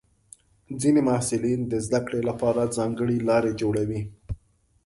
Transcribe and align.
ځینې 0.81 1.01
محصلین 1.07 1.61
د 1.67 1.73
زده 1.85 1.99
کړې 2.05 2.21
لپاره 2.29 2.71
ځانګړې 2.77 3.17
لارې 3.29 3.51
جوړوي. 3.61 4.01